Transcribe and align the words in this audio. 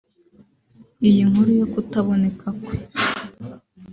Iyi 1.07 1.21
nkuru 1.29 1.51
yo 1.59 1.67
kutaboneka 1.73 2.47
kwe 2.61 2.75